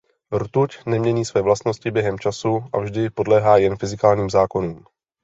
Rtuť 0.37 0.85
nemění 0.85 1.25
své 1.25 1.41
vlastnosti 1.41 1.91
během 1.91 2.19
času 2.19 2.59
a 2.73 2.79
vždy 2.79 3.09
podléhá 3.09 3.57
jen 3.57 3.75
fyzikálním 3.77 4.29
zákonům. 4.29 4.85